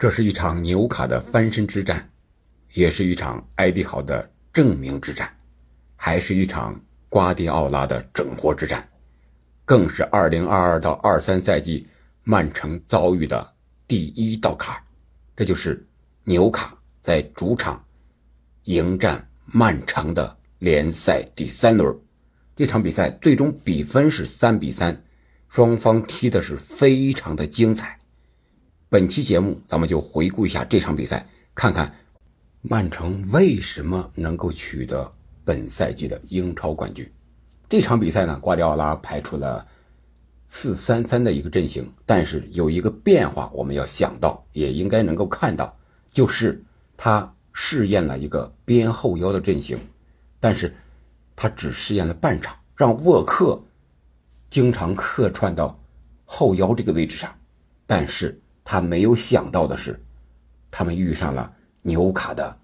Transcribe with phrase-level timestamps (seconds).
[0.00, 2.10] 这是一场纽卡的翻身之战，
[2.72, 5.30] 也是一场埃迪豪的证明之战，
[5.94, 6.80] 还是一场
[7.10, 8.88] 瓜迪奥拉的整活之战，
[9.66, 11.86] 更是2022到23赛季
[12.24, 13.52] 曼城遭遇的
[13.86, 14.82] 第一道坎儿
[15.36, 15.86] 这就是
[16.24, 17.84] 纽卡在主场
[18.62, 21.94] 迎战曼城的联赛第三轮。
[22.56, 25.04] 这场比赛最终比分是三比三，
[25.50, 27.99] 双方踢的是非常的精彩。
[28.92, 31.94] 本期节目咱们就回顾一下这场比赛，看看
[32.60, 35.08] 曼城为什么能够取得
[35.44, 37.08] 本赛季的英超冠军。
[37.68, 39.64] 这场比赛呢，瓜迪奥拉排出了
[40.48, 45.78] 四三三的一个阵型，但是有一个变化，我们要想到，也应该能够看到，
[46.10, 46.60] 就是
[46.96, 49.78] 他试验了一个边后腰的阵型，
[50.38, 50.74] 但是。
[51.42, 53.58] 他只试验了半场，让沃克
[54.50, 55.82] 经常客串到
[56.26, 57.34] 后腰这个位置上，
[57.86, 58.38] 但是
[58.72, 60.00] 他没有想到的是，
[60.70, 61.52] 他们遇上了
[61.82, 62.56] 纽卡的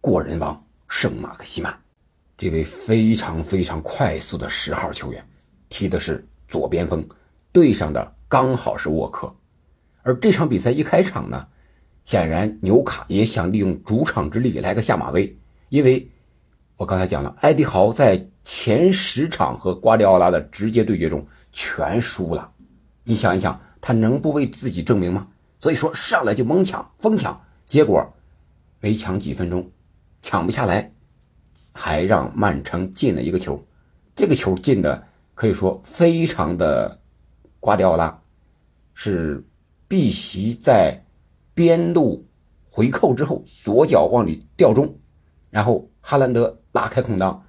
[0.00, 1.78] 过人王圣马克西曼，
[2.38, 5.22] 这位非常非常快速的十号球员，
[5.68, 7.06] 踢的是左边锋，
[7.52, 9.30] 对上的刚好是沃克，
[10.00, 11.46] 而这场比赛一开场呢，
[12.06, 16.10] 显然纽卡也想利用主场之力来个下马威，因为。
[16.76, 22.50] 我刚才讲了，埃迪豪在前十场和瓜迪奥拉的直接对决中全输了。
[23.04, 25.28] 你想一想，他能不为自己证明吗？
[25.64, 28.12] 所以说上来就猛抢、疯抢，结果
[28.80, 29.70] 没抢几分钟，
[30.20, 30.90] 抢不下来，
[31.72, 33.64] 还让曼城进了一个球。
[34.14, 37.00] 这个球进的可以说非常的
[37.60, 38.20] 瓜迪奥拉，
[38.92, 39.42] 是
[39.88, 41.02] 碧玺在
[41.54, 42.26] 边路
[42.70, 44.94] 回扣之后，左脚往里吊中，
[45.48, 46.58] 然后哈兰德。
[46.72, 47.42] 拉开空档，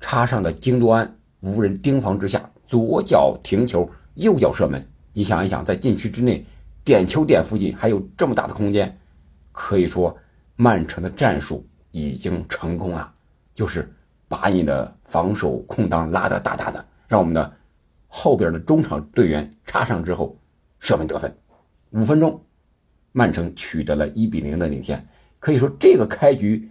[0.00, 4.84] 插上的京多安无人盯防之下，左脚停球，右脚射门。
[5.12, 6.44] 你想一想，在禁区之内，
[6.84, 8.98] 点球点附近还有这么大的空间，
[9.52, 10.16] 可以说
[10.56, 13.12] 曼城的战术已经成功了，
[13.54, 13.92] 就是
[14.26, 17.56] 把你的防守空档拉得大大的，让我们的
[18.06, 20.36] 后边的中场队员插上之后
[20.78, 21.36] 射门得分。
[21.90, 22.44] 五分钟，
[23.12, 25.06] 曼城取得了一比零的领先，
[25.38, 26.70] 可以说这个开局。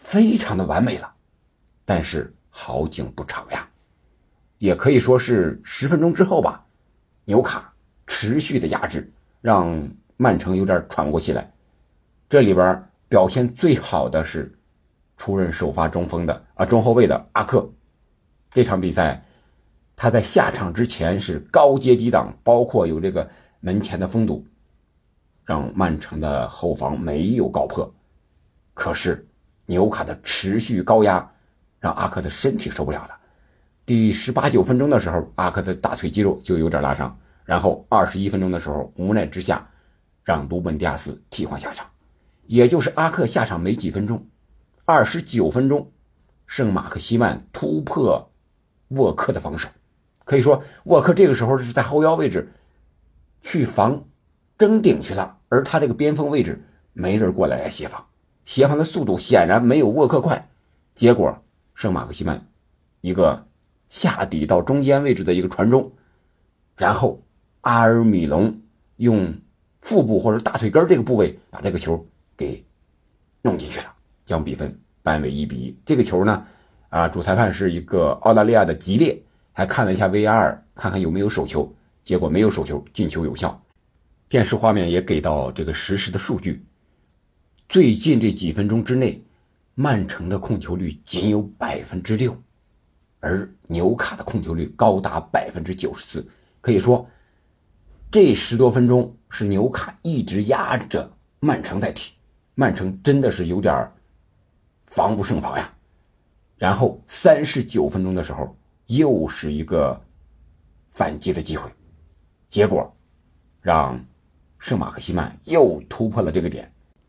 [0.00, 1.12] 非常的完美了，
[1.84, 3.68] 但是好景不长呀，
[4.58, 6.64] 也可以说是十分钟之后吧，
[7.24, 7.74] 纽卡
[8.08, 9.08] 持续的压制，
[9.40, 11.48] 让曼城有点喘不过气来。
[12.28, 14.52] 这里边表现最好的是
[15.16, 17.70] 出任首发中锋的啊中后卫的阿克，
[18.50, 19.24] 这场比赛
[19.94, 23.30] 他在下场之前是高阶抵挡，包括有这个
[23.60, 24.44] 门前的封堵，
[25.44, 27.94] 让曼城的后防没有告破，
[28.74, 29.24] 可是。
[29.70, 31.30] 纽卡的持续高压，
[31.78, 33.10] 让阿克的身体受不了了。
[33.84, 37.14] 第十八九分钟的时候，阿克的大腿肌肉就有点拉伤。
[37.48, 39.66] 然后二十一分钟的时候，无奈之下，
[40.22, 41.88] 让卢本迪亚斯替换下场。
[42.46, 44.28] 也就是阿克下场没几分钟，
[44.84, 45.90] 二十九分钟，
[46.46, 48.30] 圣马克西曼突破
[48.88, 49.66] 沃克的防守。
[50.26, 52.52] 可以说，沃克这个时候是在后腰位置
[53.40, 54.04] 去防
[54.58, 58.06] 争顶去了，而他这个边锋位置没人过来来协防。
[58.44, 60.50] 协防的速度显然没有沃克快，
[60.94, 61.42] 结果
[61.74, 62.46] 圣马克西曼
[63.00, 63.46] 一个
[63.88, 65.90] 下底到中间位置的一个传中，
[66.76, 67.22] 然后
[67.68, 68.62] 阿尔米隆
[68.96, 69.30] 用
[69.82, 72.02] 腹部或者大腿根这个部位把这个球
[72.34, 72.64] 给
[73.42, 73.92] 弄进去了，
[74.24, 75.78] 将比分扳为一比一。
[75.84, 76.46] 这个球呢，
[76.88, 81.70] 啊，主裁判是一个澳大利亚的吉列，还看了一下 VR，看看有没有手球，
[82.02, 83.62] 结果没有手球，进球有效。
[84.30, 86.64] 电视画面也给到这个实时的数据。
[87.68, 89.22] 最近这几分钟之内，
[89.74, 92.34] 曼城的控球率仅有百分之六，
[93.20, 96.26] 而纽卡的控球率高达百分之九十四。
[96.62, 97.06] 可以说，
[98.10, 101.10] 这十多分钟是纽卡一直压着
[101.40, 102.14] 曼城在踢，
[102.54, 103.86] 曼城真的是有点
[104.86, 105.70] 防不胜防呀。
[106.56, 110.00] 然后三十九分钟的时候，又是一个
[110.88, 111.70] 反击的机会，
[112.48, 112.90] 结果
[113.60, 114.02] 让
[114.58, 116.66] 圣马克西曼又突破了这个点。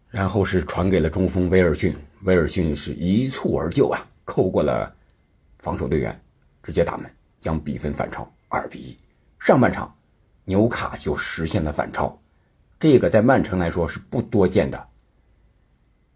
[0.09, 4.93] 然后是传给了中锋威尔逊，威尔逊是一蹴而就啊，扣过了
[5.59, 6.21] 防守队员，
[6.61, 7.09] 直接打门，
[7.39, 8.97] 将比分反超二比一。
[9.39, 9.95] 上半场，
[10.49, 12.19] 纽卡就实现了反超，
[12.79, 14.87] 这个在曼城来说是不多见的。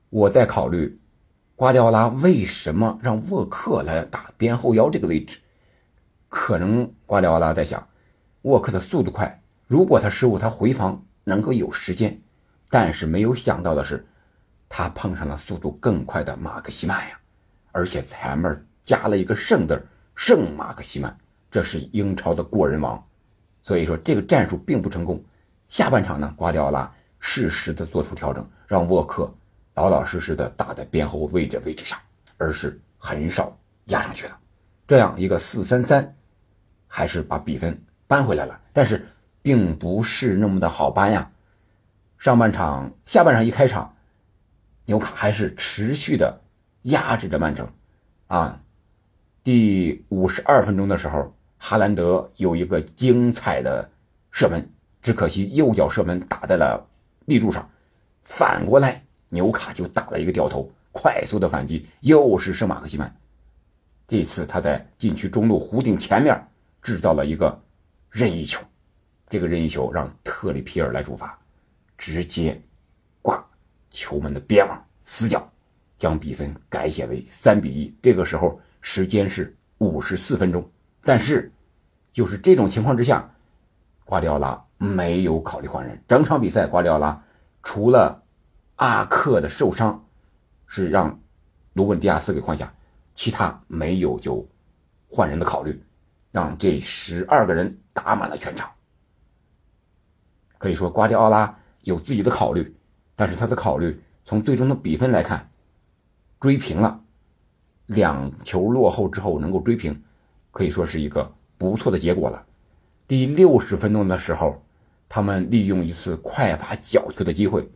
[0.09, 1.00] 我在考虑，
[1.56, 5.38] 瓜迪奥拉为什么让沃克来打边后腰这个位置？
[6.30, 7.88] 可能瓜迪奥拉在想，
[8.41, 12.19] 沃克的速度快，如果他失误，他回防能够有时间。
[12.71, 14.03] 但是没有想到的是，
[14.68, 17.19] 他碰上了速度更快的马克西曼呀，
[17.71, 19.80] 而且前面加了一个“圣”字
[20.15, 21.15] 圣马克西曼，
[21.51, 23.07] 这是英超的过人王，
[23.63, 25.24] 所以说这个战术并不成功。
[25.69, 29.33] 下半场呢，瓜迪奥拉适时的做出调整，让沃克
[29.74, 31.98] 老老实实的打在边后卫的位置上，
[32.38, 34.38] 而是很少压上去了。
[34.86, 36.15] 这样一个四三三，
[36.88, 39.07] 还是把比分扳回来了，但是
[39.42, 41.31] 并不是那么的好扳呀。
[42.19, 43.95] 上半场、下半场一开场，
[44.86, 46.39] 纽卡还是持续的
[46.83, 47.68] 压制着曼城，
[48.27, 48.62] 啊，
[49.42, 51.33] 第五十二分钟的时候，
[51.65, 53.89] 哈兰德有一个精彩的
[54.31, 54.69] 射门，
[55.01, 56.86] 只可惜右脚射门打在了。
[57.24, 57.68] 立柱上，
[58.21, 63.15] 反过来纽卡就打了一个掉头，快速的反击，又是圣马克西曼。
[64.06, 66.38] 这次他在禁区中路弧顶前面
[66.81, 67.57] 制造了一个
[68.09, 68.62] 任意球，
[69.30, 71.39] 这个任意球让特里皮尔来主罚，
[71.98, 72.62] 直接
[73.21, 73.42] 挂
[73.89, 75.50] 球门的边网死角，
[75.95, 77.95] 将比分改写为三比一。
[78.01, 80.69] 这个时候时间是五十四分钟，
[81.04, 81.52] 但是
[82.12, 83.36] 就是这种情况之下，
[84.06, 84.66] 瓜迪奥拉。
[84.80, 87.24] 没有考虑换人，整场比赛瓜迪奥拉
[87.62, 88.22] 除了
[88.76, 90.04] 阿克的受伤
[90.68, 91.22] 是让
[91.72, 92.74] 卢本迪亚斯给换下，
[93.14, 94.46] 其他没有就
[95.08, 95.82] 换人的考虑，
[96.32, 98.70] 让这十二个人打满了全场。
[100.58, 102.76] 可以说瓜迪奥拉有自己的考虑，
[103.16, 105.50] 但是他的考虑从最终的比分来看，
[106.42, 107.00] 追平了，
[107.86, 110.04] 两球落后之后能够追平，
[110.54, 112.46] 可以说是一个不错的结果了。
[113.06, 114.64] 第六十分钟的时候。
[115.10, 117.70] 他们利用一次快发角球的机会，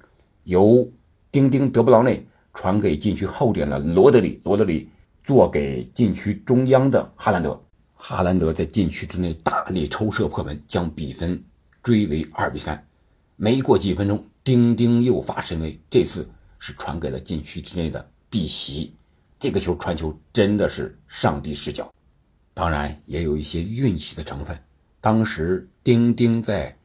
[0.46, 0.92] 由
[1.30, 4.90] 丁丁德布劳内传给禁区后点的罗德里，罗德里
[5.24, 7.62] 做给禁区中央的哈兰德，
[7.94, 11.40] 哈兰德在禁区之内大力抽射破门，将比分
[11.84, 12.84] 追为二比三。
[13.36, 16.28] 没过几分钟，丁丁又发神威，这次
[16.58, 18.96] 是传给了禁区之内的碧玺，
[19.40, 21.94] 这个球传球真的是上帝视角，
[22.58, 24.60] 当然也有一些运气的成分。
[25.00, 26.76] 当时丁丁在。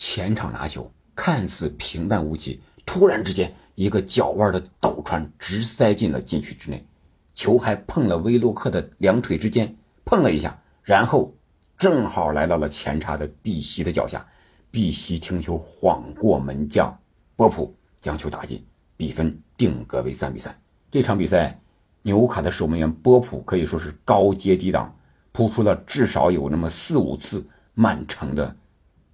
[0.00, 6.86] 前场拿球看似平淡无奇，突然之间一个脚腕的倒传直塞进了禁区之内，
[7.34, 11.34] 球还碰了威洛克的两腿之间，碰了一下，然后
[11.76, 14.24] 正好来到了前插的碧玺的脚下，
[14.70, 16.96] 碧玺停球晃过门将
[17.34, 18.64] 波普，将球打进，
[18.96, 20.56] 比分定格为三比三。
[20.92, 21.60] 这场比赛，
[22.02, 24.96] 纽卡的守门员波普可以说是高阶抵挡，
[25.38, 28.52] 扑出了至少有那么四五次曼城的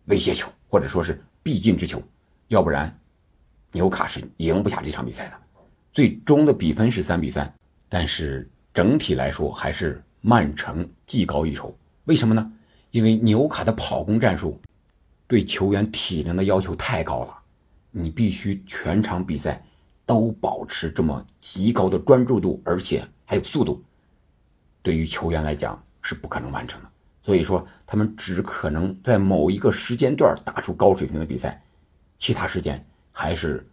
[0.07, 0.51] 威胁球。
[0.67, 2.03] 或者说是必进之球，
[2.49, 2.93] 要不然
[3.71, 5.35] 纽卡是赢不下这场比赛的。
[5.93, 7.55] 最终的比分是三比三，
[7.89, 11.73] 但是整体来说还是曼城技高一筹。
[12.07, 12.53] 为什么呢？
[12.91, 14.61] 因为纽卡的跑攻战术
[15.29, 17.39] 对球员体能的要求太高了，
[17.93, 19.63] 你必须全场比赛
[20.05, 23.81] 都保持这么极高的专注度，而且还有速度，
[24.83, 26.89] 对于球员来讲是不可能完成的。
[27.21, 31.61] 所以说，他们只可能在某一个时间段打出高水平的比赛，
[32.19, 32.81] 其他时间
[33.11, 33.67] 还是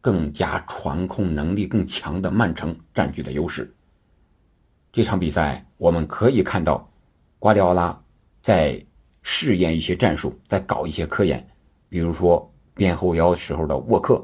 [0.00, 3.72] 更加传控能力更强的曼城占据的优势。
[4.90, 6.86] 这场比赛我们可以看到，
[7.38, 7.98] 瓜迪奥拉
[8.40, 8.84] 在
[9.22, 11.48] 试验一些战术，在搞一些科研，
[11.88, 14.22] 比如说边后腰时候的沃克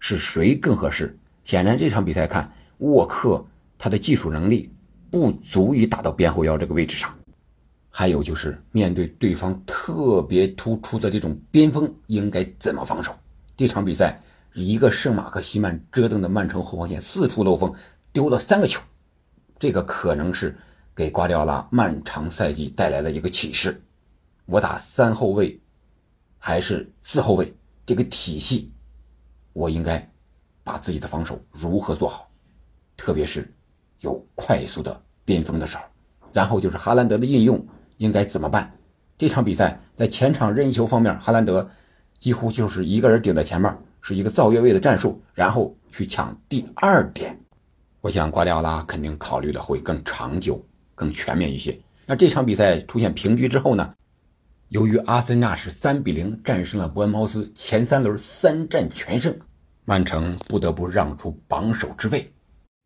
[0.00, 1.16] 是谁更合适？
[1.44, 3.46] 显然这场比赛看沃克
[3.78, 4.72] 他的技术能力
[5.10, 7.14] 不足以打到边后腰这个位置上。
[7.92, 13.12] 还有就是面对对方特别突出的这种边锋，应该怎么防守？
[13.56, 14.22] 这场比赛
[14.54, 17.74] 一个圣马克西曼折腾的曼城后防线四处漏风，
[18.12, 18.80] 丢了三个球，
[19.58, 20.56] 这个可能是
[20.94, 23.82] 给瓜迪奥拉漫长赛季带来了一个启示。
[24.46, 25.60] 我打三后卫
[26.38, 27.52] 还是四后卫
[27.84, 28.72] 这个体系，
[29.52, 30.10] 我应该
[30.62, 32.30] 把自己的防守如何做好？
[32.96, 33.52] 特别是
[34.00, 35.84] 有快速的边锋的时候，
[36.32, 37.64] 然后就是哈兰德的应用。
[37.98, 38.72] 应该怎么办？
[39.18, 41.68] 这场比赛在前场任意球方面，哈兰德
[42.18, 47.38] 几乎就是一个人顶在前面，是一个造越位的战术，然后去抢第二点。
[48.00, 50.64] 我想瓜迪奥拉肯定考虑的会更长久、
[50.94, 51.78] 更全面一些。
[52.06, 53.94] 那这场比赛出现平局之后呢？
[54.70, 59.38] 由于阿森纳是三比零战胜了伯恩茅斯，前三轮三战全胜，
[59.84, 62.32] 曼城不得不让出榜首之位。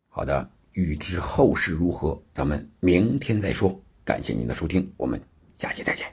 [0.09, 3.81] 好的，预知后事如何，咱们明天再说。
[4.03, 5.19] 感谢您的收听，我们
[5.57, 6.05] 下期再见。